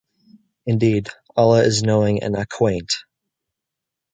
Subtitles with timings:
[0.65, 3.03] Indeed, Allah is Knowing and Acquainte.